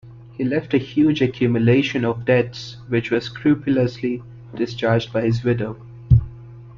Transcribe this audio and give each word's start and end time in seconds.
He 0.33 0.43
left 0.43 0.73
a 0.73 0.79
huge 0.79 1.21
accumulation 1.21 2.03
of 2.05 2.25
debts 2.25 2.77
which 2.87 3.11
was 3.11 3.25
scrupulously 3.25 4.23
discharged 4.55 5.13
by 5.13 5.21
his 5.21 5.43
widow. 5.43 5.79